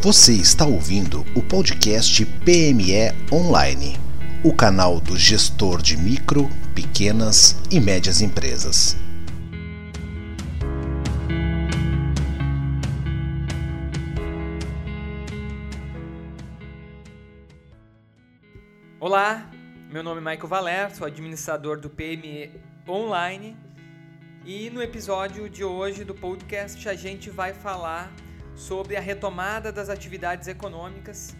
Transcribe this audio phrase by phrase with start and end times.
[0.00, 3.98] Você está ouvindo o podcast PME Online,
[4.44, 8.96] o canal do gestor de micro, pequenas e médias empresas.
[19.00, 19.50] Olá,
[19.90, 22.52] meu nome é Michael Valer, sou administrador do PME
[22.88, 23.56] Online
[24.46, 28.12] e no episódio de hoje do podcast a gente vai falar
[28.58, 31.34] sobre a retomada das atividades econômicas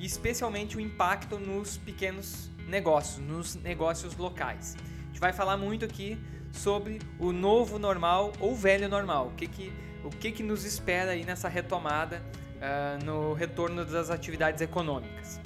[0.00, 4.76] e especialmente o impacto nos pequenos negócios, nos negócios locais.
[4.76, 6.18] A gente vai falar muito aqui
[6.52, 11.12] sobre o novo normal ou velho normal, o que que, o que, que nos espera
[11.12, 12.20] aí nessa retomada
[12.56, 15.40] uh, no retorno das atividades econômicas.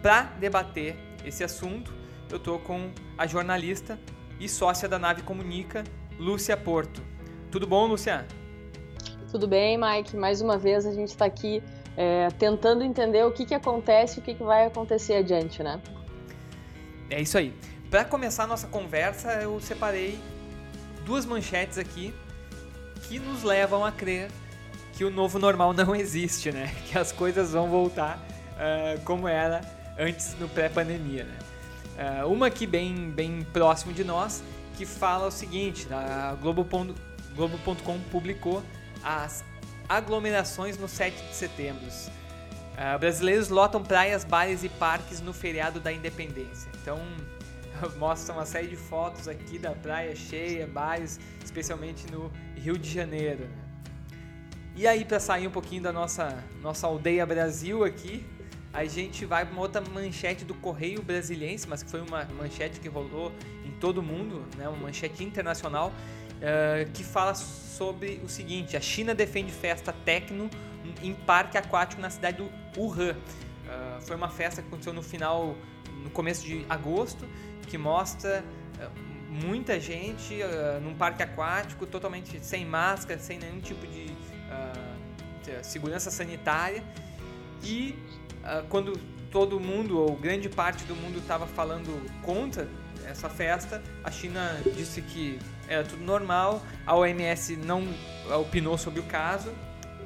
[0.00, 1.92] Para debater esse assunto,
[2.30, 3.98] eu estou com a jornalista
[4.38, 5.82] e sócia da Nave Comunica,
[6.16, 7.02] Lúcia Porto.
[7.50, 8.24] Tudo bom, Lúcia?
[9.30, 10.16] Tudo bem, Mike?
[10.16, 11.62] Mais uma vez a gente está aqui
[11.96, 15.80] é, tentando entender o que, que acontece e o que, que vai acontecer adiante, né?
[17.08, 17.54] É isso aí.
[17.88, 20.18] Para começar a nossa conversa, eu separei
[21.04, 22.12] duas manchetes aqui
[23.08, 24.28] que nos levam a crer
[24.94, 26.74] que o novo normal não existe, né?
[26.88, 28.18] Que as coisas vão voltar
[28.54, 29.60] uh, como era
[29.96, 31.38] antes no pré-pandemia, né?
[32.22, 34.42] Uh, uma aqui bem, bem próximo de nós
[34.76, 36.94] que fala o seguinte: a Globo.com
[37.36, 37.58] Globo
[38.10, 38.62] publicou
[39.02, 39.44] as
[39.88, 41.86] aglomerações no 7 de setembro.
[41.86, 46.70] Uh, brasileiros lotam praias, bares e parques no feriado da independência.
[46.80, 46.98] Então,
[47.98, 53.44] mostra uma série de fotos aqui da praia cheia, bares, especialmente no Rio de Janeiro.
[53.44, 53.70] Né?
[54.76, 58.24] E aí, para sair um pouquinho da nossa, nossa aldeia Brasil aqui,
[58.72, 62.78] a gente vai para uma outra manchete do Correio Brasiliense, mas que foi uma manchete
[62.78, 63.32] que rolou
[63.66, 64.68] em todo o mundo, né?
[64.68, 65.92] uma manchete internacional,
[66.36, 67.34] uh, que fala
[67.80, 70.50] sobre o seguinte: a China defende festa tecno
[71.02, 73.12] em parque aquático na cidade do Wuhan.
[73.14, 75.56] Uh, foi uma festa que aconteceu no final,
[76.02, 77.26] no começo de agosto,
[77.66, 78.44] que mostra
[78.76, 79.10] uh,
[79.46, 80.40] muita gente
[80.82, 84.10] num parque aquático totalmente sem máscara, sem nenhum tipo de
[85.62, 86.82] segurança sanitária
[87.62, 87.96] e
[88.42, 88.98] uh, quando
[89.30, 91.90] todo mundo, ou grande parte do mundo, estava falando
[92.22, 92.68] contra
[93.06, 95.38] essa festa, a China disse que
[95.70, 97.86] era tudo normal, a OMS não
[98.40, 99.50] opinou sobre o caso,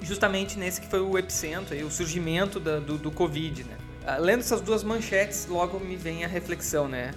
[0.02, 3.64] justamente nesse que foi o epicentro, o surgimento da, do, do Covid.
[3.64, 3.76] Né?
[4.02, 7.12] Uh, lendo essas duas manchetes, logo me vem a reflexão, né?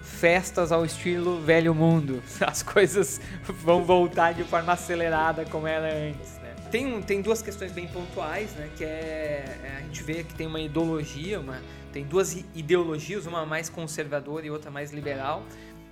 [0.00, 2.22] Festas ao estilo velho mundo.
[2.40, 6.38] As coisas vão voltar de forma acelerada como era antes.
[6.70, 8.68] Tem, tem duas questões bem pontuais, né?
[8.76, 11.60] Que é, é, a gente vê que tem uma ideologia, uma,
[11.92, 15.42] tem duas ideologias, uma mais conservadora e outra mais liberal.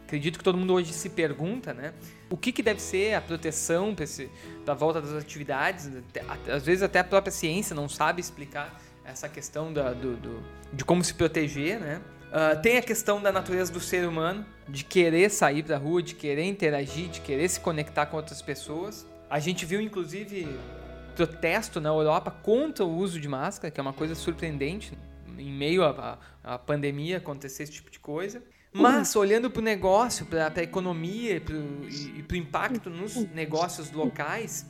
[0.06, 1.92] Acredito que todo mundo hoje se pergunta, né?
[2.30, 4.30] O que, que deve ser a proteção esse,
[4.64, 5.90] da volta das atividades?
[6.48, 10.84] Às vezes até a própria ciência não sabe explicar essa questão da, do, do, de
[10.84, 12.00] como se proteger, né?
[12.26, 16.14] Uh, tem a questão da natureza do ser humano, de querer sair da rua, de
[16.14, 19.04] querer interagir, de querer se conectar com outras pessoas.
[19.28, 20.48] A gente viu, inclusive,
[21.16, 24.96] protesto na Europa contra o uso de máscara, que é uma coisa surpreendente
[25.36, 28.40] em meio à, à pandemia acontecer esse tipo de coisa.
[28.82, 31.56] Mas, olhando para o negócio, para a economia pro,
[31.88, 34.66] e para o impacto nos negócios locais,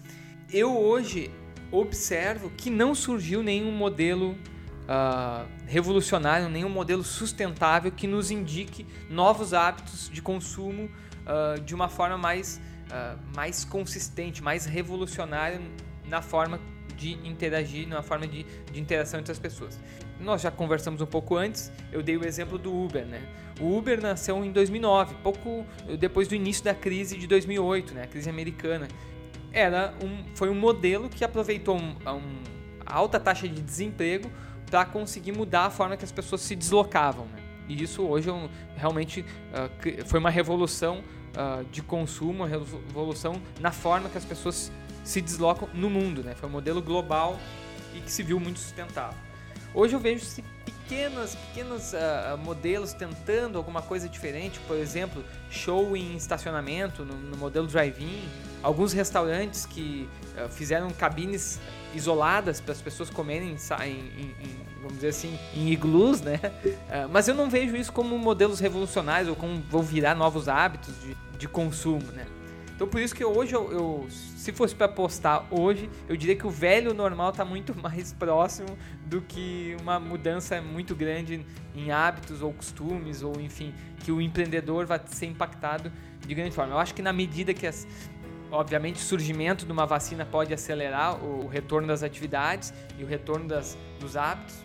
[0.52, 1.30] eu hoje
[1.72, 9.52] observo que não surgiu nenhum modelo uh, revolucionário, nenhum modelo sustentável que nos indique novos
[9.52, 15.60] hábitos de consumo uh, de uma forma mais uh, mais consistente, mais revolucionário
[16.08, 16.60] na forma
[16.96, 19.78] de interagir, na forma de, de interação entre as pessoas.
[20.20, 23.22] Nós já conversamos um pouco antes, eu dei o exemplo do Uber, né?
[23.60, 25.66] O Uber nasceu em 2009, pouco
[25.98, 28.02] depois do início da crise de 2008, né?
[28.04, 28.88] A crise americana.
[29.52, 32.56] Era um, foi um modelo que aproveitou um, um
[32.86, 34.30] alta taxa de desemprego
[34.70, 37.26] para conseguir mudar a forma que as pessoas se deslocavam.
[37.26, 37.42] Né?
[37.68, 43.72] E isso hoje é realmente uh, foi uma revolução uh, de consumo, a revolução na
[43.72, 44.70] forma que as pessoas
[45.04, 46.22] se deslocam no mundo.
[46.22, 46.34] Né?
[46.34, 47.38] Foi um modelo global
[47.94, 49.25] e que se viu muito sustentável.
[49.76, 50.24] Hoje eu vejo
[50.64, 57.36] pequenas, pequenos uh, modelos tentando alguma coisa diferente, por exemplo, show em estacionamento no, no
[57.36, 58.26] modelo drive-in,
[58.62, 61.60] alguns restaurantes que uh, fizeram cabines
[61.94, 66.40] isoladas para as pessoas comerem em, em, em, vamos dizer assim, em iglus, né?
[66.64, 70.94] Uh, mas eu não vejo isso como modelos revolucionários ou como vão virar novos hábitos
[71.02, 72.24] de, de consumo, né?
[72.76, 76.46] Então por isso que hoje eu, eu se fosse para apostar hoje, eu diria que
[76.46, 78.68] o velho normal está muito mais próximo
[79.06, 81.44] do que uma mudança muito grande
[81.74, 85.90] em hábitos ou costumes ou enfim, que o empreendedor vai ser impactado
[86.20, 86.74] de grande forma.
[86.74, 87.86] Eu acho que na medida que as
[88.50, 93.48] obviamente, o surgimento de uma vacina pode acelerar o, retorno das atividades e o retorno
[93.48, 94.56] das, dos hábitos.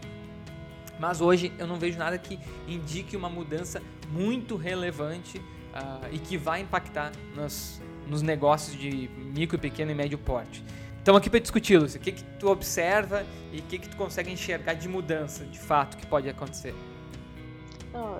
[0.99, 3.81] Mas hoje eu não vejo nada que indique uma mudança
[4.11, 7.81] muito relevante uh, e que vai impactar nos,
[8.11, 10.61] nos negócios de micro, pequeno e médio porte.
[10.97, 11.99] Estamos aqui para discutir, Lúcia.
[11.99, 15.57] O que, que tu observa e o que, que tu consegue enxergar de mudança, de
[15.57, 16.75] fato, que pode acontecer?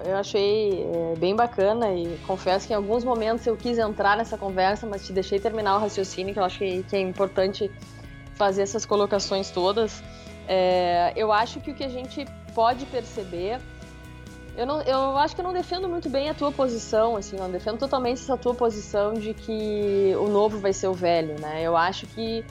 [0.04, 4.38] eu achei é, bem bacana e confesso que em alguns momentos eu quis entrar nessa
[4.38, 7.72] conversa, mas te deixei terminar o raciocínio, que eu acho que, que é importante
[8.36, 10.04] fazer essas colocações todas.
[10.48, 13.60] É, eu acho que o que a gente pode perceber
[14.58, 17.50] eu, não, eu acho que eu não defendo muito bem a tua posição, assim, não
[17.50, 21.62] defendo totalmente essa tua posição de que o novo vai ser o velho, né?
[21.62, 22.44] Eu acho que,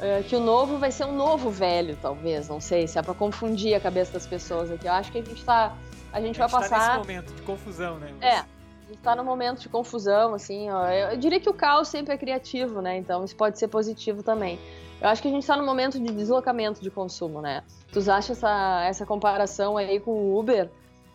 [0.00, 3.14] é, que o novo vai ser um novo velho, talvez, não sei, se é para
[3.14, 4.86] confundir a cabeça das pessoas aqui.
[4.86, 5.76] Eu acho que a gente está
[6.12, 6.78] a gente, a gente vai passar.
[6.78, 8.12] Tá nesse momento de confusão, né?
[8.20, 8.36] É.
[8.38, 10.86] A gente tá num momento de confusão, assim, ó.
[10.88, 12.96] Eu diria que o caos sempre é criativo, né?
[12.96, 14.58] Então isso pode ser positivo também.
[15.00, 17.62] Eu acho que a gente está num momento de deslocamento de consumo, né?
[17.92, 20.70] Tu acha essa, essa comparação aí com o Uber?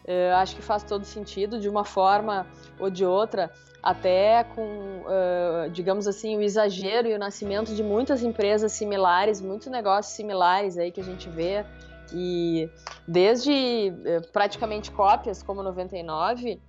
[0.06, 2.46] Eu acho que faz todo sentido, de uma forma
[2.80, 3.52] ou de outra,
[3.82, 9.68] até com, uh, digamos assim, o exagero e o nascimento de muitas empresas similares, muitos
[9.68, 11.66] negócios similares aí que a gente vê.
[12.14, 12.70] E
[13.08, 13.52] desde
[14.06, 16.62] eh, praticamente cópias como 99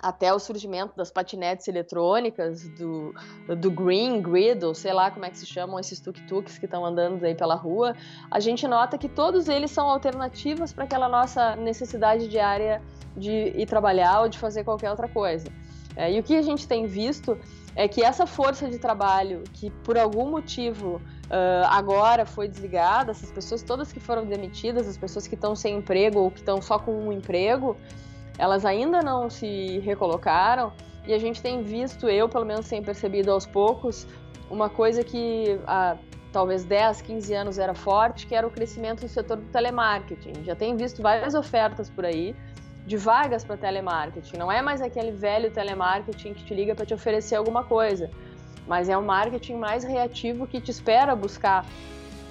[0.00, 3.14] até o surgimento das patinetes eletrônicas, do,
[3.56, 6.84] do Green Grid, ou sei lá como é que se chamam esses tuk-tuks que estão
[6.84, 7.94] andando aí pela rua,
[8.30, 12.82] a gente nota que todos eles são alternativas para aquela nossa necessidade diária
[13.16, 15.48] de ir trabalhar ou de fazer qualquer outra coisa.
[15.96, 17.38] É, e o que a gente tem visto
[17.74, 23.30] é que essa força de trabalho, que por algum motivo uh, agora foi desligada, essas
[23.30, 26.78] pessoas todas que foram demitidas, as pessoas que estão sem emprego ou que estão só
[26.78, 27.76] com um emprego,
[28.38, 30.72] elas ainda não se recolocaram
[31.06, 34.06] e a gente tem visto, eu pelo menos tenho percebido aos poucos,
[34.50, 35.96] uma coisa que há
[36.32, 40.44] talvez 10, 15 anos era forte, que era o crescimento do setor do telemarketing.
[40.44, 42.36] Já tem visto várias ofertas por aí
[42.86, 44.36] de vagas para telemarketing.
[44.36, 48.10] Não é mais aquele velho telemarketing que te liga para te oferecer alguma coisa
[48.66, 51.64] mas é um marketing mais reativo que te espera buscar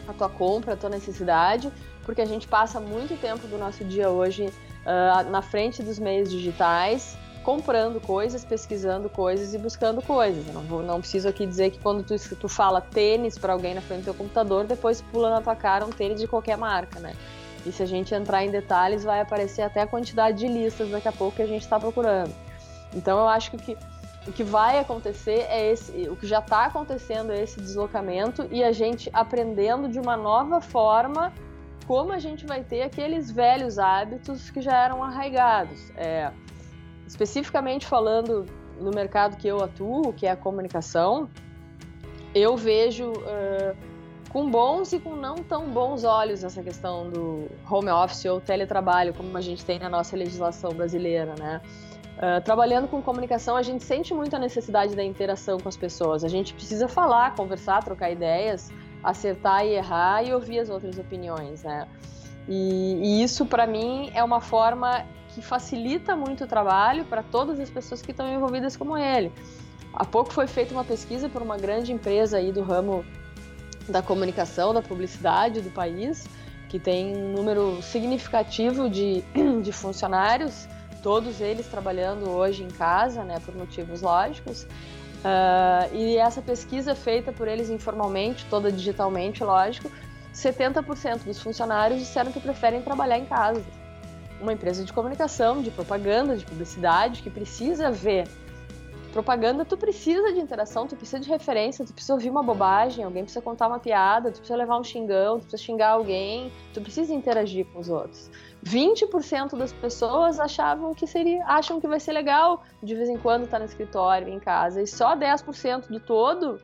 [0.08, 1.72] a tua compra, a tua necessidade,
[2.04, 4.52] porque a gente passa muito tempo do nosso dia hoje
[4.86, 10.46] uh, na frente dos meios digitais, comprando coisas, pesquisando coisas e buscando coisas.
[10.54, 13.82] Não, vou, não preciso aqui dizer que quando tu, tu fala tênis para alguém na
[13.82, 17.14] frente do teu computador, depois pula na tua cara um tênis de qualquer marca, né?
[17.66, 21.08] E se a gente entrar em detalhes, vai aparecer até a quantidade de listas daqui
[21.08, 22.34] a pouco que a gente está procurando.
[22.94, 23.78] Então eu acho que
[24.28, 28.64] o que vai acontecer é esse, o que já está acontecendo é esse deslocamento e
[28.64, 31.32] a gente aprendendo de uma nova forma
[31.88, 35.92] como a gente vai ter aqueles velhos hábitos que já eram arraigados.
[35.96, 36.32] É,
[37.08, 38.46] especificamente falando
[38.80, 41.30] no mercado que eu atuo, que é a comunicação,
[42.34, 43.76] eu vejo uh,
[44.30, 49.14] com bons e com não tão bons olhos essa questão do home office ou teletrabalho,
[49.14, 51.62] como a gente tem na nossa legislação brasileira, né?
[52.18, 56.24] Uh, trabalhando com comunicação, a gente sente muito a necessidade da interação com as pessoas.
[56.24, 58.72] A gente precisa falar, conversar, trocar ideias,
[59.06, 61.88] acertar e errar e ouvir as outras opiniões, né?
[62.48, 67.60] E, e isso, para mim, é uma forma que facilita muito o trabalho para todas
[67.60, 69.32] as pessoas que estão envolvidas como ele.
[69.94, 73.06] Há pouco foi feita uma pesquisa por uma grande empresa aí do ramo
[73.88, 76.26] da comunicação, da publicidade do país,
[76.70, 79.24] que tem um número significativo de,
[79.62, 80.68] de funcionários
[81.06, 84.66] todos eles trabalhando hoje em casa, né, por motivos lógicos.
[85.26, 89.92] Uh, e essa pesquisa feita por eles informalmente, toda digitalmente, lógico,
[90.32, 93.64] 70% dos funcionários disseram que preferem trabalhar em casa.
[94.40, 98.28] Uma empresa de comunicação, de propaganda, de publicidade, que precisa ver
[99.16, 103.24] propaganda, tu precisa de interação, tu precisa de referência, tu precisa ouvir uma bobagem, alguém
[103.24, 107.14] precisa contar uma piada, tu precisa levar um xingão, tu precisa xingar alguém, tu precisa
[107.14, 108.30] interagir com os outros.
[108.66, 113.46] 20% das pessoas achavam que seria, acham que vai ser legal de vez em quando
[113.46, 116.60] estar no escritório, em casa, e só 10% do todo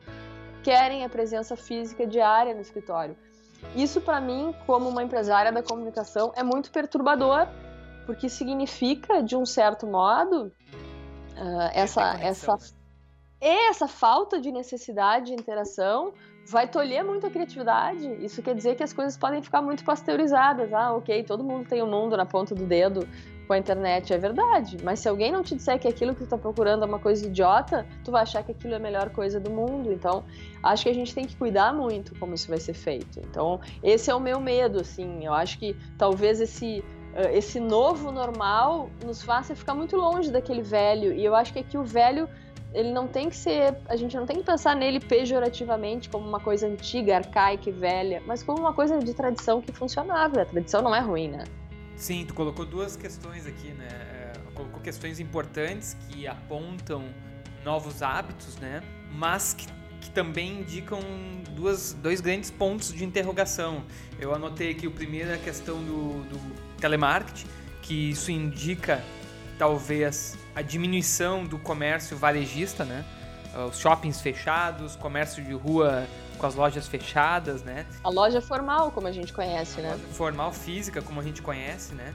[0.62, 3.16] querem a presença física diária no escritório.
[3.74, 7.48] Isso para mim, como uma empresária da comunicação, é muito perturbador,
[8.04, 10.52] porque significa, de um certo modo,
[11.42, 12.58] uh, essa essa né?
[13.40, 16.12] essa falta de necessidade de interação
[16.46, 18.06] vai tolher muito a criatividade.
[18.24, 20.72] Isso quer dizer que as coisas podem ficar muito pasteurizadas.
[20.72, 23.06] Ah, ok, todo mundo tem o um mundo na ponta do dedo
[23.46, 24.76] com a internet, é verdade.
[24.82, 27.26] Mas se alguém não te disser que aquilo que tu está procurando é uma coisa
[27.26, 29.92] idiota, tu vai achar que aquilo é a melhor coisa do mundo.
[29.92, 30.24] Então,
[30.62, 33.20] acho que a gente tem que cuidar muito como isso vai ser feito.
[33.20, 35.24] Então, esse é o meu medo, assim.
[35.24, 36.84] Eu acho que talvez esse
[37.32, 41.12] esse novo normal nos faça ficar muito longe daquele velho.
[41.12, 42.28] E eu acho que aqui o velho
[42.74, 46.40] ele não tem que ser, a gente não tem que pensar nele pejorativamente como uma
[46.40, 50.42] coisa antiga, arcaica e velha, mas como uma coisa de tradição que funcionava.
[50.42, 51.44] A tradição não é ruim, né?
[51.96, 53.88] Sim, tu colocou duas questões aqui, né?
[53.88, 57.04] É, colocou questões importantes que apontam
[57.62, 58.82] novos hábitos, né?
[59.12, 59.66] Mas que,
[60.02, 61.00] que também indicam
[61.50, 63.84] duas, dois grandes pontos de interrogação.
[64.18, 66.38] Eu anotei aqui o primeiro é a questão do, do
[66.78, 67.46] telemarketing,
[67.80, 69.02] que isso indica
[69.56, 73.04] talvez a diminuição do comércio varejista, né?
[73.68, 76.06] Os shoppings fechados, comércio de rua
[76.36, 77.86] com as lojas fechadas, né?
[78.02, 80.00] A loja formal, como a gente conhece, a né?
[80.12, 82.12] formal física, como a gente conhece, né?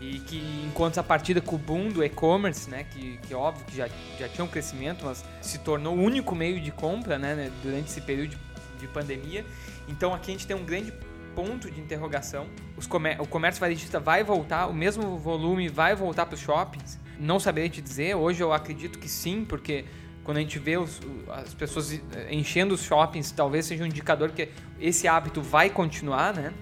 [0.00, 3.76] E que enquanto a partida com o boom do e-commerce, né, que, que óbvio que
[3.76, 3.88] já,
[4.18, 7.88] já tinha um crescimento, mas se tornou o único meio de compra, né, né durante
[7.88, 8.38] esse período de,
[8.80, 9.44] de pandemia.
[9.88, 10.92] Então aqui a gente tem um grande
[11.34, 12.46] ponto de interrogação.
[12.88, 16.98] Comér o comércio varejista vai voltar, o mesmo volume vai voltar para os shoppings?
[17.18, 18.14] Não saberia te dizer.
[18.14, 19.84] Hoje eu acredito que sim, porque
[20.24, 22.00] quando a gente vê os, as pessoas eh,
[22.30, 24.48] enchendo os shoppings, talvez seja um indicador que
[24.80, 26.52] esse hábito vai continuar, né?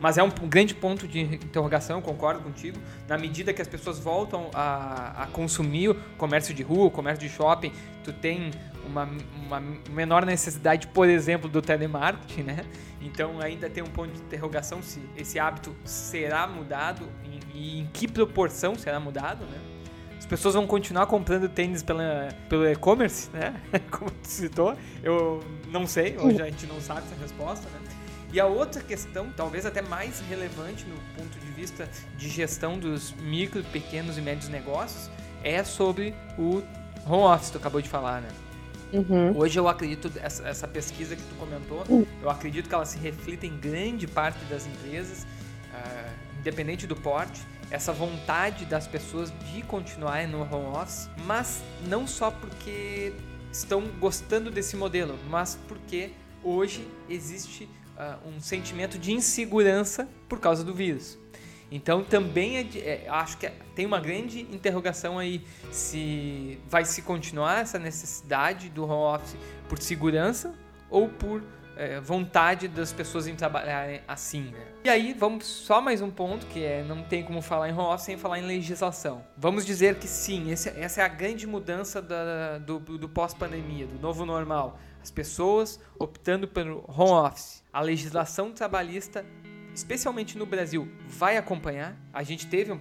[0.00, 2.78] Mas é um grande ponto de interrogação, concordo contigo.
[3.06, 7.28] Na medida que as pessoas voltam a, a consumir o comércio de rua, o comércio
[7.28, 7.70] de shopping,
[8.02, 8.50] tu tem
[8.86, 9.08] uma,
[9.46, 12.64] uma menor necessidade, por exemplo, do telemarketing, né?
[13.00, 17.06] Então ainda tem um ponto de interrogação se esse hábito será mudado
[17.54, 19.58] e em que proporção será mudado, né?
[20.18, 23.60] As pessoas vão continuar comprando tênis pela, pelo e-commerce, né?
[23.90, 27.79] Como tu citou, eu não sei, hoje a gente não sabe essa resposta, né?
[28.32, 33.12] E a outra questão, talvez até mais relevante no ponto de vista de gestão dos
[33.14, 35.10] micro, pequenos e médios negócios,
[35.42, 36.62] é sobre o
[37.06, 38.28] home office, que tu acabou de falar, né?
[38.92, 39.36] Uhum.
[39.36, 41.84] Hoje eu acredito, essa, essa, pesquisa que tu comentou,
[42.22, 46.10] eu acredito que ela se reflita em grande parte das empresas, uh,
[46.40, 52.30] independente do porte, essa vontade das pessoas de continuar no home office, mas não só
[52.30, 53.12] porque
[53.52, 56.10] estão gostando desse modelo, mas porque
[56.42, 57.68] hoje existe
[58.00, 61.18] uh, um sentimento de insegurança por causa do vírus.
[61.70, 67.60] Então também é, é, acho que tem uma grande interrogação aí se vai se continuar
[67.60, 69.36] essa necessidade do home office
[69.68, 70.52] por segurança
[70.90, 71.42] ou por
[71.76, 74.66] é, vontade das pessoas em trabalhar assim, né?
[74.84, 77.94] E aí, vamos só mais um ponto, que é não tem como falar em home
[77.94, 79.24] office sem falar em legislação.
[79.36, 83.98] Vamos dizer que sim, esse, essa é a grande mudança da, do, do pós-pandemia, do
[83.98, 84.78] novo normal.
[85.02, 87.62] As pessoas optando pelo home office.
[87.72, 89.24] A legislação trabalhista
[89.74, 91.96] especialmente no Brasil, vai acompanhar.
[92.12, 92.78] A gente teve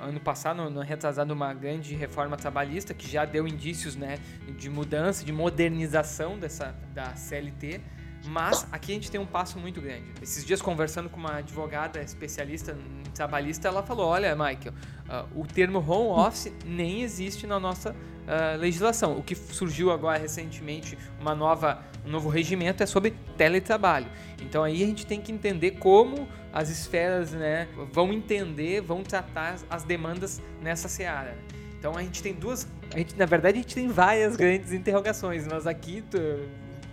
[0.00, 4.18] ano passado, no, retrasado, uma grande reforma trabalhista que já deu indícios né,
[4.58, 7.80] de mudança, de modernização dessa da CLT.
[8.26, 10.04] Mas aqui a gente tem um passo muito grande.
[10.20, 12.76] Esses dias, conversando com uma advogada especialista
[13.14, 14.74] trabalhista, ela falou: Olha, Michael,
[15.08, 17.96] uh, o termo home office nem existe na nossa
[18.30, 19.18] uh, legislação.
[19.18, 24.06] O que surgiu agora recentemente, uma nova, um novo regimento, é sobre teletrabalho.
[24.40, 29.56] Então aí a gente tem que entender como as esferas né, vão entender, vão tratar
[29.68, 31.36] as demandas nessa seara.
[31.78, 32.68] Então a gente tem duas.
[32.94, 36.04] A gente, na verdade, a gente tem várias grandes interrogações, mas aqui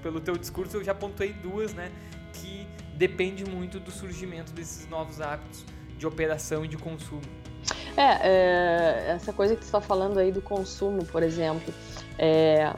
[0.02, 1.92] pelo teu discurso eu já apontei duas, né?
[2.34, 5.66] Que depende muito do surgimento desses novos hábitos
[5.98, 7.22] de operação e de consumo.
[7.98, 11.74] É, é essa coisa que você está falando aí do consumo, por exemplo,
[12.18, 12.72] é,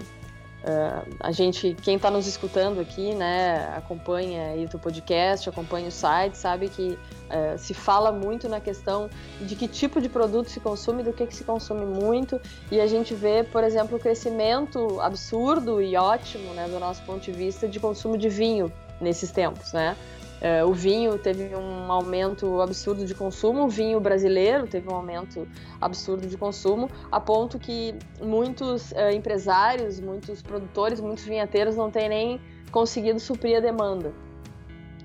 [0.62, 5.92] é, a gente, quem está nos escutando aqui, né, acompanha aí o podcast, acompanha o
[5.92, 6.98] site, sabe que
[7.30, 9.10] é, se fala muito na questão
[9.40, 12.88] de que tipo de produto se consome, do que, que se consome muito, e a
[12.88, 17.68] gente vê, por exemplo, o crescimento absurdo e ótimo, né, do nosso ponto de vista,
[17.68, 19.96] de consumo de vinho nesses tempos, né?
[20.42, 25.48] É, o vinho teve um aumento absurdo de consumo, o vinho brasileiro teve um aumento
[25.82, 32.08] absurdo de consumo, a ponto que muitos é, empresários, muitos produtores, muitos vinhateiros não têm
[32.08, 32.42] nem
[32.72, 34.14] conseguido suprir a demanda.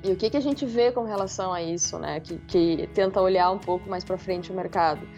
[0.04, 2.20] E o que, que a gente vê com relação a isso, né?
[2.20, 5.08] Que, que tenta olhar um pouco mais para frente o mercado.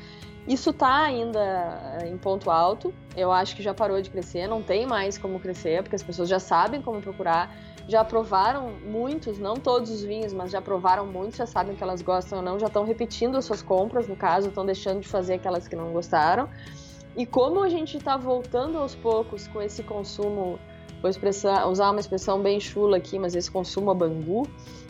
[0.46, 2.94] Isso está ainda é, em ponto alto.
[3.16, 6.28] Eu acho que já parou de crescer, não tem mais como crescer, porque as pessoas
[6.28, 7.52] já sabem como procurar
[7.88, 12.02] já provaram muitos, não todos os vinhos, mas já provaram muitos, já sabem que elas
[12.02, 15.34] gostam ou não, já estão repetindo as suas compras, no caso, estão deixando de fazer
[15.34, 16.48] aquelas que não gostaram.
[17.16, 20.58] E como a gente está voltando aos poucos com esse consumo,
[21.00, 21.10] vou
[21.70, 24.46] usar uma expressão bem chula aqui, mas esse consumo a bangu,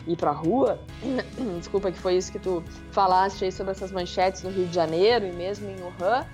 [0.07, 0.79] ir pra rua,
[1.59, 5.25] desculpa que foi isso que tu falaste aí sobre essas manchetes no Rio de Janeiro
[5.25, 6.25] e mesmo em Wuhan,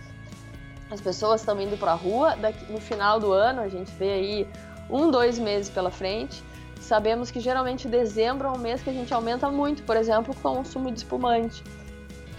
[0.89, 4.47] as pessoas estão indo pra rua, daqui, no final do ano a gente vê aí
[4.89, 6.43] um, dois meses pela frente,
[6.83, 10.41] Sabemos que geralmente dezembro é um mês que a gente aumenta muito, por exemplo, o
[10.41, 11.63] consumo de espumante.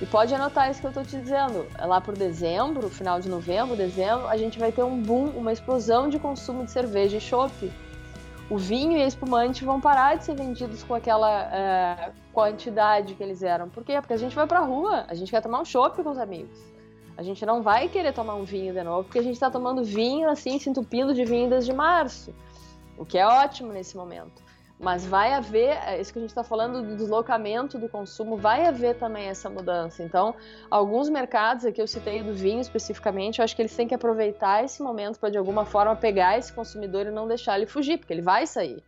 [0.03, 1.67] E pode anotar isso que eu estou te dizendo.
[1.81, 6.11] Lá por dezembro, final de novembro, dezembro, a gente vai ter um boom, uma explosão
[6.11, 7.73] de consumo de cerveja e chopp.
[8.51, 13.23] O vinho e a espumante vão parar de ser vendidos com aquela é, quantidade que
[13.23, 13.71] eles eram.
[13.71, 13.99] Por quê?
[13.99, 16.61] Porque a gente vai pra rua, a gente quer tomar um chopp com os amigos.
[17.17, 19.83] A gente não vai querer tomar um vinho de novo, porque a gente está tomando
[19.83, 22.35] vinho assim, se entupindo de vinho desde março.
[22.97, 24.43] O que é ótimo nesse momento.
[24.79, 28.67] Mas vai haver, é isso que a gente está falando do deslocamento do consumo, vai
[28.67, 30.03] haver também essa mudança.
[30.03, 30.35] Então,
[30.69, 34.65] alguns mercados, aqui eu citei do vinho especificamente, eu acho que eles têm que aproveitar
[34.65, 38.13] esse momento para de alguma forma pegar esse consumidor e não deixar ele fugir, porque
[38.13, 38.83] ele vai sair.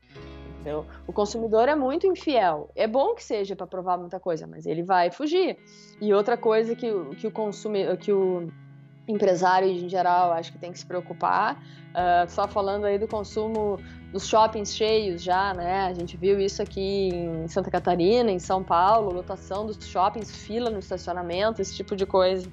[0.61, 0.85] Entendeu?
[1.07, 2.69] O consumidor é muito infiel.
[2.75, 5.57] É bom que seja para provar muita coisa, mas ele vai fugir.
[6.01, 8.51] E outra coisa que, que o consumidor, que o
[9.09, 11.63] empresário em geral acho que tem que se preocupar.
[11.97, 13.79] Uh, só falando aí do consumo
[14.13, 15.87] dos shoppings cheios já, né?
[15.87, 20.69] A gente viu isso aqui em Santa Catarina, em São Paulo, lotação dos shoppings, fila
[20.69, 22.51] no estacionamento, esse tipo de coisa.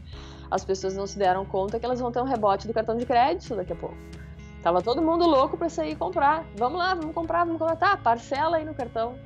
[0.50, 3.06] As pessoas não se deram conta que elas vão ter um rebote do cartão de
[3.06, 3.98] crédito daqui a pouco.
[4.62, 6.46] Tava todo mundo louco para sair comprar.
[6.56, 7.76] Vamos lá, vamos comprar, vamos comprar.
[7.76, 9.18] Tá, parcela aí no cartão.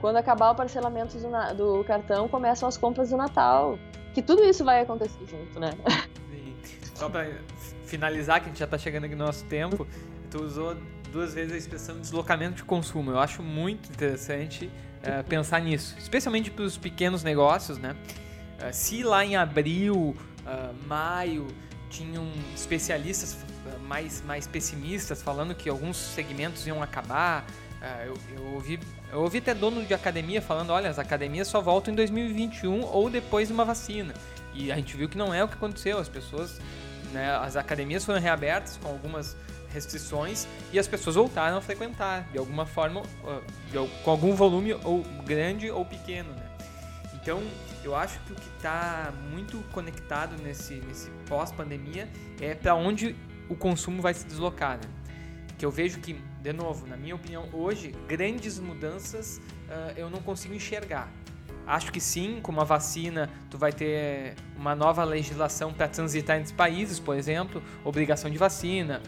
[0.00, 3.78] Quando acabar o parcelamento do, do cartão, começam as compras do Natal.
[4.14, 5.70] Que tudo isso vai acontecer junto, né?
[6.98, 7.30] Só para
[7.86, 9.86] finalizar, que a gente já está chegando aqui no nosso tempo,
[10.32, 10.76] tu usou
[11.12, 13.12] duas vezes a expressão deslocamento de consumo.
[13.12, 17.94] Eu acho muito interessante uh, pensar nisso, especialmente para os pequenos negócios, né?
[18.58, 21.46] Uh, se lá em abril, uh, maio,
[21.88, 23.38] tinham especialistas
[23.86, 27.46] mais, mais pessimistas falando que alguns segmentos iam acabar,
[28.04, 28.80] eu, eu, ouvi,
[29.12, 33.08] eu ouvi até dono de academia falando, olha, as academias só voltam em 2021 ou
[33.08, 34.12] depois de uma vacina.
[34.52, 36.60] E a gente viu que não é o que aconteceu, as pessoas,
[37.12, 39.36] né, as academias foram reabertas com algumas
[39.72, 43.02] restrições e as pessoas voltaram a frequentar de alguma forma,
[44.02, 46.48] com algum volume ou grande ou pequeno, né?
[47.20, 47.42] Então,
[47.84, 52.08] eu acho que o que está muito conectado nesse, nesse pós-pandemia
[52.40, 53.14] é para onde
[53.48, 54.90] o consumo vai se deslocar, né?
[55.58, 60.22] Que eu vejo que, de novo, na minha opinião, hoje, grandes mudanças uh, eu não
[60.22, 61.10] consigo enxergar.
[61.68, 66.54] Acho que sim, com uma vacina, tu vai ter uma nova legislação para transitar entre
[66.54, 69.02] países, por exemplo, obrigação de vacina,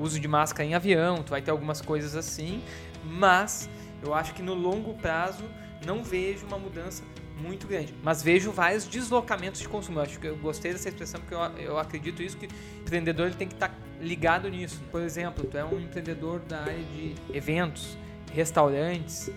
[0.00, 2.60] uso de máscara em avião, tu vai ter algumas coisas assim,
[3.04, 3.70] mas
[4.02, 5.44] eu acho que no longo prazo
[5.86, 7.04] não vejo uma mudança
[7.40, 10.00] muito grande, mas vejo vários deslocamentos de consumo.
[10.00, 13.26] Eu acho que eu gostei dessa expressão porque eu, eu acredito isso que o empreendedor
[13.26, 14.82] ele tem que estar tá ligado nisso.
[14.90, 17.96] Por exemplo, tu é um empreendedor da área de eventos,
[18.32, 19.30] restaurantes,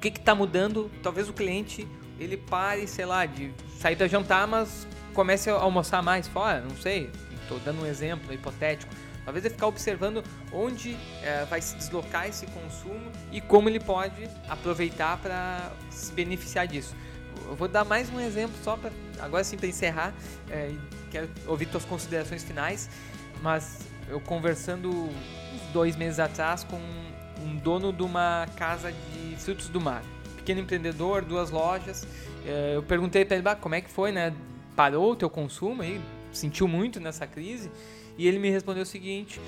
[0.00, 0.90] o que está mudando?
[1.02, 1.86] Talvez o cliente
[2.18, 6.74] ele pare, sei lá, de sair para jantar, mas comece a almoçar mais fora, não
[6.74, 7.10] sei.
[7.42, 8.90] Estou dando um exemplo hipotético.
[9.26, 14.26] Talvez ele ficar observando onde é, vai se deslocar esse consumo e como ele pode
[14.48, 16.96] aproveitar para se beneficiar disso.
[17.46, 20.14] Eu vou dar mais um exemplo só para agora sim para encerrar.
[20.48, 20.72] É,
[21.10, 22.88] quero ouvir suas considerações finais,
[23.42, 26.80] mas eu conversando uns dois meses atrás com
[27.42, 30.02] um dono de uma casa de frutos do mar.
[30.36, 32.06] Pequeno empreendedor, duas lojas.
[32.46, 34.32] É, eu perguntei para ele, como é que foi, né?
[34.74, 36.00] Parou o teu consumo aí?
[36.32, 37.70] Sentiu muito nessa crise?
[38.16, 39.40] E ele me respondeu o seguinte: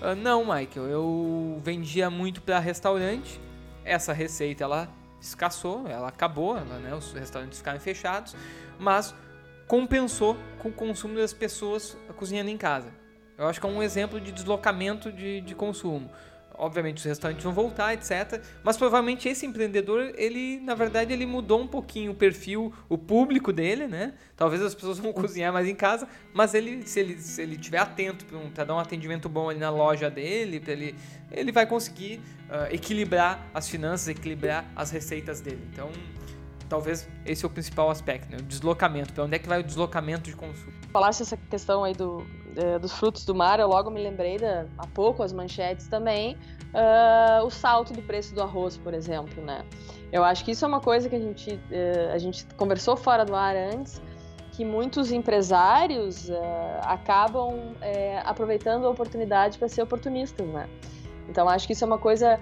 [0.00, 3.40] ah, Não, Michael, eu vendia muito para restaurante.
[3.84, 4.88] Essa receita ela
[5.20, 6.94] escassou, ela acabou, ela, né?
[6.94, 8.36] os restaurantes ficaram fechados,
[8.78, 9.14] mas
[9.66, 12.88] compensou com o consumo das pessoas cozinhando em casa.
[13.36, 16.10] Eu acho que é um exemplo de deslocamento de, de consumo
[16.58, 18.42] obviamente os restaurantes vão voltar, etc.
[18.62, 23.52] Mas provavelmente esse empreendedor, ele, na verdade, ele mudou um pouquinho o perfil, o público
[23.52, 24.14] dele, né?
[24.36, 27.78] Talvez as pessoas vão cozinhar mais em casa, mas ele, se ele, se ele tiver
[27.78, 30.94] atento para dar um atendimento bom ali na loja dele, ele,
[31.30, 35.66] ele vai conseguir uh, equilibrar as finanças, equilibrar as receitas dele.
[35.72, 35.90] Então,
[36.68, 38.38] talvez esse é o principal aspecto, né?
[38.38, 39.12] O deslocamento.
[39.12, 40.72] Para onde é que vai o deslocamento de consumo?
[40.92, 42.26] Falasse essa questão aí do,
[42.58, 46.36] é, dos frutos do mar, eu logo me lembrei da, há pouco as manchetes também,
[46.74, 49.64] uh, o salto do preço do arroz, por exemplo, né?
[50.10, 53.24] Eu acho que isso é uma coisa que a gente, uh, a gente conversou fora
[53.24, 54.02] do ar antes,
[54.50, 56.34] que muitos empresários uh,
[56.82, 57.76] acabam
[58.24, 60.68] aproveitando a oportunidade para ser oportunistas, né?
[61.28, 62.40] Então acho que isso é uma coisa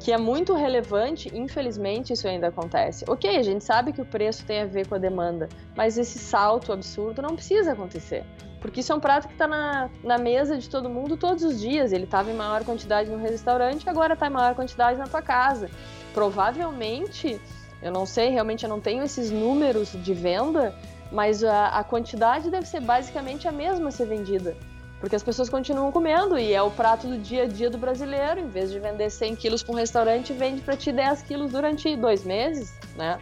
[0.00, 3.04] que é muito relevante, infelizmente isso ainda acontece.
[3.06, 6.18] Ok, a gente sabe que o preço tem a ver com a demanda, mas esse
[6.18, 8.24] salto absurdo não precisa acontecer.
[8.60, 11.60] Porque isso é um prato que está na, na mesa de todo mundo todos os
[11.60, 11.92] dias.
[11.92, 15.70] Ele estava em maior quantidade no restaurante, agora está em maior quantidade na tua casa.
[16.12, 17.40] Provavelmente,
[17.80, 20.74] eu não sei, realmente eu não tenho esses números de venda,
[21.12, 24.56] mas a, a quantidade deve ser basicamente a mesma a ser vendida.
[25.00, 28.40] Porque as pessoas continuam comendo e é o prato do dia a dia do brasileiro.
[28.40, 31.96] Em vez de vender 100 quilos para um restaurante, vende para ti 10 quilos durante
[31.96, 33.20] dois meses, né?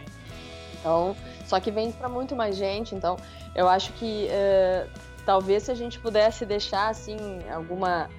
[0.79, 3.15] Então, Só que vende para muito mais gente, então
[3.55, 4.89] eu acho que uh,
[5.27, 7.17] talvez se a gente pudesse deixar assim
[7.53, 8.09] alguma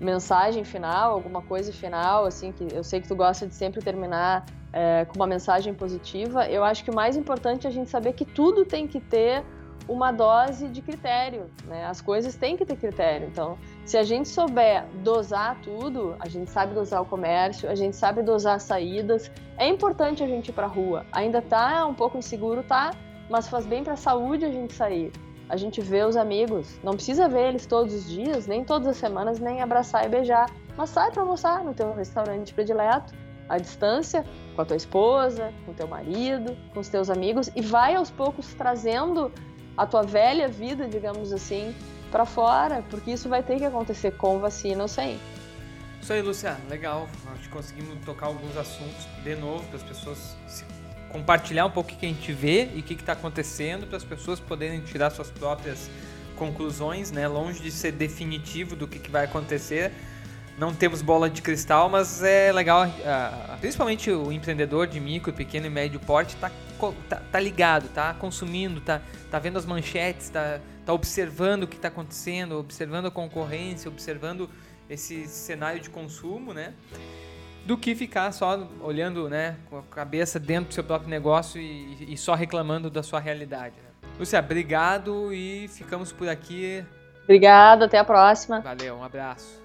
[0.00, 4.46] mensagem final, alguma coisa final, assim, que eu sei que tu gosta de sempre terminar
[4.72, 8.14] é, com uma mensagem positiva, eu acho que o mais importante é a gente saber
[8.14, 9.44] que tudo tem que ter
[9.86, 11.84] uma dose de critério, né?
[11.84, 13.28] As coisas têm que ter critério.
[13.28, 17.94] Então, se a gente souber dosar tudo, a gente sabe dosar o comércio, a gente
[17.94, 19.30] sabe dosar as saídas.
[19.58, 21.04] É importante a gente ir para rua.
[21.12, 22.92] Ainda tá um pouco inseguro, tá?
[23.28, 25.12] Mas faz bem para a saúde a gente sair.
[25.48, 26.78] A gente vê os amigos.
[26.82, 30.50] Não precisa ver eles todos os dias, nem todas as semanas, nem abraçar e beijar.
[30.76, 33.14] Mas sai para almoçar no teu restaurante predileto,
[33.48, 37.94] à distância, com a tua esposa, com teu marido, com os teus amigos e vai
[37.94, 39.30] aos poucos trazendo
[39.76, 41.74] a tua velha vida, digamos assim,
[42.10, 45.18] para fora, porque isso vai ter que acontecer com vacina ou sem.
[46.00, 47.08] Isso aí, Luciana, legal.
[47.42, 50.36] Que conseguimos tocar alguns assuntos de novo para as pessoas
[51.16, 54.04] compartilhar um pouco o que a gente vê e o que está acontecendo para as
[54.04, 55.90] pessoas poderem tirar suas próprias
[56.36, 57.26] conclusões, né?
[57.26, 59.92] Longe de ser definitivo do que, que vai acontecer.
[60.58, 62.86] Não temos bola de cristal, mas é legal,
[63.60, 66.50] principalmente o empreendedor de micro, pequeno e médio porte, está
[67.08, 71.76] tá, tá ligado, tá consumindo, tá, tá vendo as manchetes, tá, tá observando o que
[71.76, 74.48] está acontecendo, observando a concorrência, observando
[74.88, 76.72] esse cenário de consumo, né?
[77.66, 82.12] Do que ficar só olhando, né, com a cabeça dentro do seu próprio negócio e,
[82.12, 83.74] e só reclamando da sua realidade.
[83.76, 84.08] Né?
[84.18, 86.84] Lúcia, obrigado e ficamos por aqui.
[87.24, 88.60] Obrigado, até a próxima.
[88.60, 89.60] Valeu, um abraço.